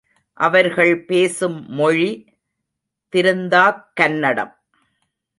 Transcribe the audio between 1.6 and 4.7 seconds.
மொழி திருந்தாக் கன்னடம்.